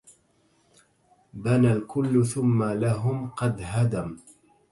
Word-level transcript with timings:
بنى 1.33 1.73
الكل 1.73 2.25
ثم 2.25 2.63
لهم 2.63 3.29
قد 3.29 3.61
هدم 3.61 4.17